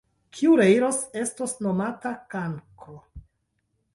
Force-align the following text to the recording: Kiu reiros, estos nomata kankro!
Kiu 0.35 0.53
reiros, 0.59 1.01
estos 1.23 1.53
nomata 1.67 2.13
kankro! 2.35 2.97